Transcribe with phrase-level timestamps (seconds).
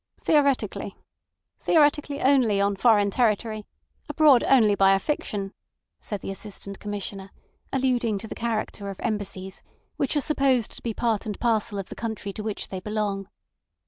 [0.19, 0.95] "Theoretically.
[1.59, 3.67] Theoretically only, on foreign territory;
[4.09, 5.53] abroad only by a fiction,"
[5.99, 7.29] said the Assistant Commissioner,
[7.71, 9.61] alluding to the character of Embassies,
[9.97, 13.27] which are supposed to be part and parcel of the country to which they belong.